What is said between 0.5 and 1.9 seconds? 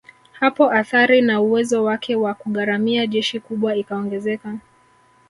athari na uwezo